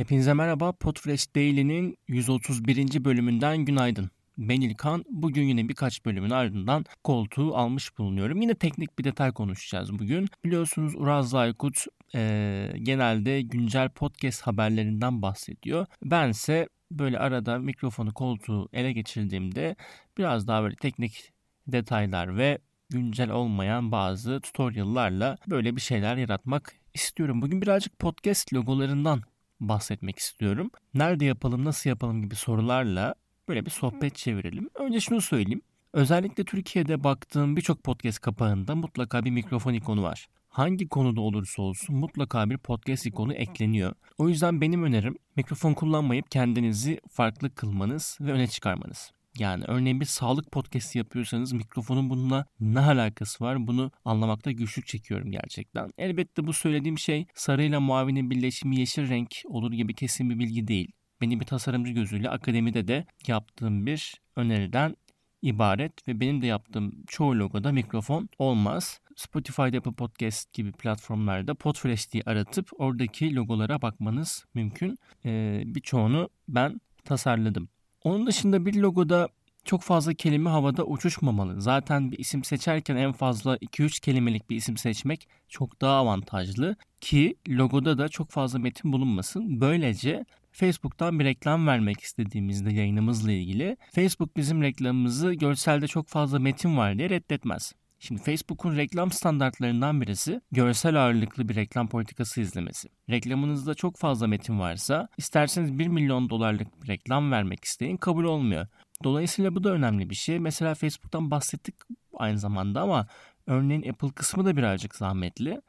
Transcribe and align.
Hepinize 0.00 0.34
merhaba. 0.34 0.72
Podfresh 0.72 1.34
Daily'nin 1.34 1.98
131. 2.08 3.04
bölümünden 3.04 3.58
günaydın. 3.58 4.10
Ben 4.38 4.60
İlkan. 4.60 5.04
Bugün 5.10 5.42
yine 5.42 5.68
birkaç 5.68 6.04
bölümün 6.04 6.30
ardından 6.30 6.84
koltuğu 7.04 7.56
almış 7.56 7.98
bulunuyorum. 7.98 8.42
Yine 8.42 8.54
teknik 8.54 8.98
bir 8.98 9.04
detay 9.04 9.32
konuşacağız 9.32 9.98
bugün. 9.98 10.28
Biliyorsunuz 10.44 10.94
Uraz 10.96 11.34
Aykut 11.34 11.84
e, 12.14 12.72
genelde 12.82 13.42
güncel 13.42 13.88
podcast 13.88 14.42
haberlerinden 14.42 15.22
bahsediyor. 15.22 15.86
Bense 16.04 16.68
böyle 16.90 17.18
arada 17.18 17.58
mikrofonu 17.58 18.14
koltuğu 18.14 18.68
ele 18.72 18.92
geçirdiğimde 18.92 19.76
biraz 20.18 20.48
daha 20.48 20.62
böyle 20.62 20.76
teknik 20.76 21.32
detaylar 21.66 22.36
ve 22.36 22.58
güncel 22.90 23.30
olmayan 23.30 23.92
bazı 23.92 24.40
tutorial'larla 24.40 25.36
böyle 25.50 25.76
bir 25.76 25.80
şeyler 25.80 26.16
yaratmak 26.16 26.74
istiyorum. 26.94 27.42
Bugün 27.42 27.62
birazcık 27.62 27.98
podcast 27.98 28.54
logolarından 28.54 29.22
bahsetmek 29.60 30.18
istiyorum. 30.18 30.70
Nerede 30.94 31.24
yapalım, 31.24 31.64
nasıl 31.64 31.90
yapalım 31.90 32.22
gibi 32.22 32.34
sorularla 32.34 33.14
böyle 33.48 33.66
bir 33.66 33.70
sohbet 33.70 34.16
çevirelim. 34.16 34.70
Önce 34.74 35.00
şunu 35.00 35.20
söyleyeyim. 35.20 35.62
Özellikle 35.92 36.44
Türkiye'de 36.44 37.04
baktığım 37.04 37.56
birçok 37.56 37.84
podcast 37.84 38.20
kapağında 38.20 38.74
mutlaka 38.74 39.24
bir 39.24 39.30
mikrofon 39.30 39.72
ikonu 39.72 40.02
var. 40.02 40.26
Hangi 40.48 40.88
konuda 40.88 41.20
olursa 41.20 41.62
olsun 41.62 41.96
mutlaka 41.96 42.50
bir 42.50 42.58
podcast 42.58 43.06
ikonu 43.06 43.34
ekleniyor. 43.34 43.92
O 44.18 44.28
yüzden 44.28 44.60
benim 44.60 44.82
önerim 44.84 45.18
mikrofon 45.36 45.74
kullanmayıp 45.74 46.30
kendinizi 46.30 47.00
farklı 47.10 47.54
kılmanız 47.54 48.18
ve 48.20 48.32
öne 48.32 48.46
çıkarmanız. 48.46 49.12
Yani 49.38 49.64
örneğin 49.68 50.00
bir 50.00 50.06
sağlık 50.06 50.52
podcast'i 50.52 50.98
yapıyorsanız 50.98 51.52
mikrofonun 51.52 52.10
bununla 52.10 52.46
ne 52.60 52.80
alakası 52.80 53.44
var 53.44 53.66
bunu 53.66 53.90
anlamakta 54.04 54.50
güçlük 54.50 54.86
çekiyorum 54.86 55.30
gerçekten. 55.32 55.90
Elbette 55.98 56.46
bu 56.46 56.52
söylediğim 56.52 56.98
şey 56.98 57.26
sarıyla 57.34 57.80
mavinin 57.80 58.30
birleşimi 58.30 58.76
yeşil 58.76 59.08
renk 59.08 59.42
olur 59.44 59.72
gibi 59.72 59.94
kesin 59.94 60.30
bir 60.30 60.38
bilgi 60.38 60.68
değil. 60.68 60.92
Benim 61.20 61.40
bir 61.40 61.46
tasarımcı 61.46 61.92
gözüyle 61.92 62.30
akademide 62.30 62.88
de 62.88 63.06
yaptığım 63.26 63.86
bir 63.86 64.14
öneriden 64.36 64.96
ibaret 65.42 66.08
ve 66.08 66.20
benim 66.20 66.42
de 66.42 66.46
yaptığım 66.46 67.04
çoğu 67.06 67.38
logoda 67.38 67.72
mikrofon 67.72 68.28
olmaz. 68.38 69.00
Spotify'da 69.16 69.78
Apple 69.78 69.92
Podcast 69.92 70.52
gibi 70.52 70.72
platformlarda 70.72 71.54
Podfresh 71.54 72.12
diye 72.12 72.22
aratıp 72.26 72.70
oradaki 72.78 73.34
logolara 73.34 73.82
bakmanız 73.82 74.44
mümkün. 74.54 74.96
Ee, 75.24 75.62
birçoğunu 75.66 76.28
ben 76.48 76.80
tasarladım. 77.04 77.68
Onun 78.04 78.26
dışında 78.26 78.66
bir 78.66 78.74
logoda 78.74 79.28
çok 79.64 79.82
fazla 79.82 80.14
kelime 80.14 80.50
havada 80.50 80.84
uçuşmamalı. 80.84 81.60
Zaten 81.60 82.12
bir 82.12 82.18
isim 82.18 82.44
seçerken 82.44 82.96
en 82.96 83.12
fazla 83.12 83.56
2-3 83.56 84.00
kelimelik 84.00 84.50
bir 84.50 84.56
isim 84.56 84.76
seçmek 84.76 85.28
çok 85.48 85.80
daha 85.80 85.96
avantajlı 85.96 86.76
ki 87.00 87.36
logoda 87.48 87.98
da 87.98 88.08
çok 88.08 88.30
fazla 88.30 88.58
metin 88.58 88.92
bulunmasın. 88.92 89.60
Böylece 89.60 90.24
Facebook'tan 90.52 91.18
bir 91.18 91.24
reklam 91.24 91.66
vermek 91.66 92.00
istediğimizde 92.00 92.72
yayınımızla 92.72 93.32
ilgili 93.32 93.76
Facebook 93.94 94.36
bizim 94.36 94.62
reklamımızı 94.62 95.32
görselde 95.32 95.86
çok 95.86 96.08
fazla 96.08 96.38
metin 96.38 96.76
var 96.76 96.98
diye 96.98 97.10
reddetmez. 97.10 97.72
Şimdi 98.02 98.22
Facebook'un 98.22 98.76
reklam 98.76 99.12
standartlarından 99.12 100.00
birisi 100.00 100.40
görsel 100.52 101.02
ağırlıklı 101.02 101.48
bir 101.48 101.56
reklam 101.56 101.88
politikası 101.88 102.40
izlemesi. 102.40 102.88
Reklamınızda 103.10 103.74
çok 103.74 103.96
fazla 103.96 104.26
metin 104.26 104.60
varsa 104.60 105.08
isterseniz 105.16 105.78
1 105.78 105.86
milyon 105.88 106.30
dolarlık 106.30 106.82
bir 106.82 106.88
reklam 106.88 107.32
vermek 107.32 107.64
isteyin 107.64 107.96
kabul 107.96 108.24
olmuyor. 108.24 108.66
Dolayısıyla 109.04 109.54
bu 109.54 109.64
da 109.64 109.70
önemli 109.70 110.10
bir 110.10 110.14
şey. 110.14 110.38
Mesela 110.38 110.74
Facebook'tan 110.74 111.30
bahsettik 111.30 111.74
aynı 112.14 112.38
zamanda 112.38 112.80
ama 112.80 113.06
örneğin 113.46 113.88
Apple 113.90 114.10
kısmı 114.10 114.44
da 114.44 114.56
birazcık 114.56 114.94
zahmetli. 114.94 115.60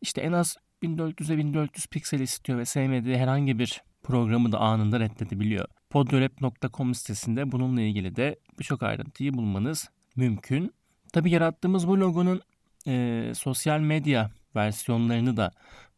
İşte 0.00 0.20
en 0.20 0.32
az 0.32 0.56
1400'e 0.82 1.38
1400 1.38 1.86
piksel 1.86 2.20
istiyor 2.20 2.58
ve 2.58 2.64
sevmediği 2.64 3.16
herhangi 3.16 3.58
bir 3.58 3.82
programı 4.02 4.52
da 4.52 4.58
anında 4.58 5.00
reddedebiliyor. 5.00 5.68
Podrolab.com 5.90 6.94
sitesinde 6.94 7.52
bununla 7.52 7.80
ilgili 7.80 8.16
de 8.16 8.38
birçok 8.58 8.82
ayrıntıyı 8.82 9.34
bulmanız 9.34 9.90
mümkün. 10.16 10.77
Tabi 11.12 11.30
yarattığımız 11.30 11.88
bu 11.88 12.00
logonun 12.00 12.40
e, 12.86 13.32
sosyal 13.34 13.80
medya 13.80 14.30
versiyonlarını 14.56 15.36
da 15.36 15.50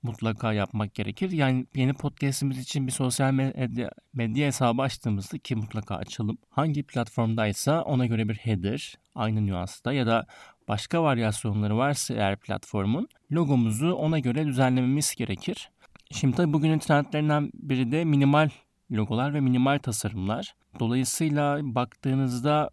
mutlaka 0.02 0.52
yapmak 0.52 0.94
gerekir. 0.94 1.30
Yani 1.30 1.66
yeni 1.74 1.92
podcastimiz 1.92 2.58
için 2.58 2.86
bir 2.86 2.92
sosyal 2.92 3.32
medya, 3.32 3.90
medya 4.12 4.46
hesabı 4.46 4.82
açtığımızda 4.82 5.38
ki 5.38 5.56
mutlaka 5.56 5.96
açalım. 5.96 6.38
Hangi 6.50 6.82
platformdaysa 6.82 7.82
ona 7.82 8.06
göre 8.06 8.28
bir 8.28 8.34
header 8.34 8.94
aynı 9.14 9.46
nüansta 9.46 9.92
ya 9.92 10.06
da 10.06 10.26
başka 10.68 11.02
varyasyonları 11.02 11.76
varsa 11.76 12.14
eğer 12.14 12.36
platformun 12.36 13.08
logomuzu 13.32 13.92
ona 13.92 14.18
göre 14.18 14.46
düzenlememiz 14.46 15.14
gerekir. 15.14 15.70
Şimdi 16.10 16.36
tabii 16.36 16.52
bugünün 16.52 16.78
trendlerinden 16.78 17.50
biri 17.54 17.92
de 17.92 18.04
minimal 18.04 18.48
logolar 18.92 19.34
ve 19.34 19.40
minimal 19.40 19.78
tasarımlar. 19.78 20.54
Dolayısıyla 20.80 21.58
baktığınızda 21.62 22.70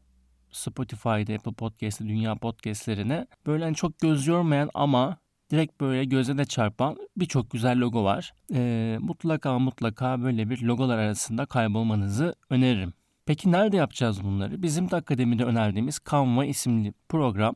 Spotify'da, 0.57 1.33
Apple 1.33 1.53
Podcast'te, 1.53 2.07
Dünya 2.07 2.35
Podcast'lerine 2.35 3.27
böyle 3.45 3.63
hani 3.63 3.75
çok 3.75 3.99
göz 3.99 4.27
yormayan 4.27 4.69
ama 4.73 5.17
direkt 5.51 5.81
böyle 5.81 6.05
göze 6.05 6.37
de 6.37 6.45
çarpan 6.45 6.97
birçok 7.17 7.51
güzel 7.51 7.79
logo 7.79 8.03
var. 8.03 8.33
Ee, 8.53 8.97
mutlaka 9.01 9.59
mutlaka 9.59 10.21
böyle 10.21 10.49
bir 10.49 10.61
logolar 10.61 10.97
arasında 10.97 11.45
kaybolmanızı 11.45 12.35
öneririm. 12.49 12.93
Peki 13.25 13.51
nerede 13.51 13.77
yapacağız 13.77 14.23
bunları? 14.23 14.63
Bizim 14.63 14.91
de 14.91 14.95
akademide 14.95 15.43
önerdiğimiz 15.43 15.99
Canva 16.11 16.45
isimli 16.45 16.93
program 17.09 17.55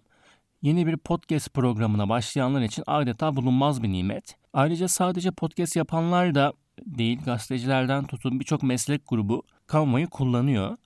yeni 0.61 0.87
bir 0.87 0.97
podcast 0.97 1.53
programına 1.53 2.09
başlayanlar 2.09 2.61
için 2.61 2.83
adeta 2.87 3.35
bulunmaz 3.35 3.83
bir 3.83 3.91
nimet. 3.91 4.35
Ayrıca 4.53 4.87
sadece 4.87 5.31
podcast 5.31 5.75
yapanlar 5.75 6.35
da 6.35 6.53
değil 6.85 7.19
gazetecilerden 7.25 8.03
tutun 8.05 8.39
birçok 8.39 8.63
meslek 8.63 9.01
grubu 9.07 9.43
Canva'yı 9.71 10.07
kullanıyor. 10.07 10.77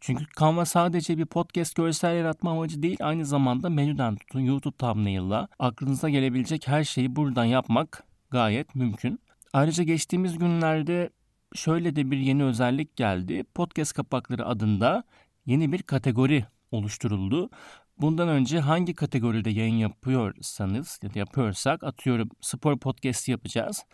Çünkü 0.00 0.24
Canva 0.40 0.64
sadece 0.64 1.18
bir 1.18 1.26
podcast 1.26 1.76
görsel 1.76 2.16
yaratma 2.16 2.50
amacı 2.50 2.82
değil 2.82 2.98
aynı 3.00 3.26
zamanda 3.26 3.70
menüden 3.70 4.16
tutun 4.16 4.40
YouTube 4.40 4.76
thumbnail'la 4.76 5.48
aklınıza 5.58 6.08
gelebilecek 6.08 6.68
her 6.68 6.84
şeyi 6.84 7.16
buradan 7.16 7.44
yapmak 7.44 8.04
gayet 8.30 8.74
mümkün. 8.74 9.20
Ayrıca 9.52 9.84
geçtiğimiz 9.84 10.38
günlerde 10.38 11.10
şöyle 11.54 11.96
de 11.96 12.10
bir 12.10 12.18
yeni 12.18 12.44
özellik 12.44 12.96
geldi. 12.96 13.44
Podcast 13.54 13.92
kapakları 13.92 14.46
adında 14.46 15.04
yeni 15.46 15.72
bir 15.72 15.82
kategori 15.82 16.44
oluşturuldu. 16.70 17.50
Bundan 17.98 18.28
önce 18.28 18.60
hangi 18.60 18.94
kategoride 18.94 19.50
yayın 19.50 19.74
yapıyorsanız 19.74 21.00
ya 21.02 21.14
da 21.14 21.18
yapıyorsak 21.18 21.84
atıyorum 21.84 22.28
spor 22.40 22.78
podcast 22.78 23.28
yapacağız. 23.28 23.84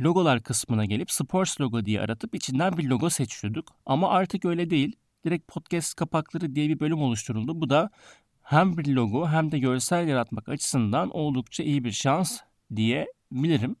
Logolar 0.00 0.42
kısmına 0.42 0.84
gelip 0.84 1.10
sports 1.10 1.60
logo 1.60 1.84
diye 1.84 2.00
aratıp 2.00 2.34
içinden 2.34 2.78
bir 2.78 2.84
logo 2.84 3.10
seçiyorduk. 3.10 3.68
Ama 3.86 4.08
artık 4.08 4.44
öyle 4.44 4.70
değil 4.70 4.96
direkt 5.24 5.48
podcast 5.48 5.94
kapakları 5.94 6.54
diye 6.54 6.68
bir 6.68 6.80
bölüm 6.80 7.02
oluşturuldu. 7.02 7.60
Bu 7.60 7.70
da 7.70 7.90
hem 8.42 8.78
bir 8.78 8.86
logo 8.86 9.28
hem 9.28 9.52
de 9.52 9.58
görsel 9.58 10.08
yaratmak 10.08 10.48
açısından 10.48 11.10
oldukça 11.10 11.62
iyi 11.62 11.84
bir 11.84 11.92
şans 11.92 12.40
diyebilirim. 12.76 13.76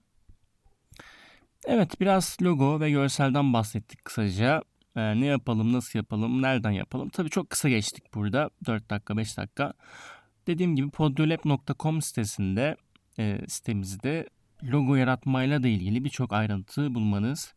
Evet 1.64 2.00
biraz 2.00 2.36
logo 2.42 2.80
ve 2.80 2.90
görselden 2.90 3.52
bahsettik 3.52 4.04
kısaca. 4.04 4.62
Ee, 4.96 5.20
ne 5.20 5.26
yapalım, 5.26 5.72
nasıl 5.72 5.98
yapalım, 5.98 6.42
nereden 6.42 6.70
yapalım? 6.70 7.08
Tabii 7.08 7.30
çok 7.30 7.50
kısa 7.50 7.68
geçtik 7.68 8.14
burada. 8.14 8.50
4 8.66 8.90
dakika, 8.90 9.16
5 9.16 9.36
dakika. 9.36 9.72
Dediğim 10.46 10.76
gibi 10.76 10.90
podyolab.com 10.90 12.02
sitesinde, 12.02 12.76
e, 13.18 13.38
sitemizde 13.48 14.28
logo 14.62 14.94
yaratmayla 14.94 15.62
da 15.62 15.68
ilgili 15.68 16.04
birçok 16.04 16.32
ayrıntı 16.32 16.94
bulmanız 16.94 17.54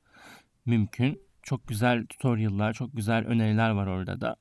mümkün. 0.65 1.24
Çok 1.45 1.67
güzel 1.67 2.05
tutorial'lar, 2.05 2.73
çok 2.73 2.95
güzel 2.95 3.25
öneriler 3.25 3.69
var 3.69 3.87
orada 3.87 4.21
da. 4.21 4.35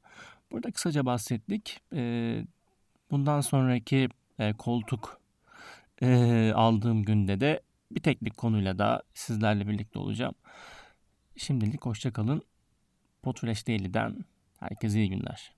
Burada 0.53 0.71
kısaca 0.71 1.07
bahsettik. 1.07 1.81
Bundan 3.11 3.41
sonraki 3.41 4.09
koltuk 4.59 5.21
aldığım 6.55 7.03
günde 7.03 7.41
de 7.41 7.61
bir 7.91 8.01
teknik 8.01 8.37
konuyla 8.37 8.79
da 8.79 9.03
sizlerle 9.15 9.69
birlikte 9.69 9.99
olacağım. 9.99 10.35
Şimdilik 11.37 11.87
hoşçakalın. 11.87 12.43
Potfresh 13.23 13.69
Daily'den 13.69 14.25
herkese 14.61 14.99
iyi 14.99 15.11
günler. 15.11 15.53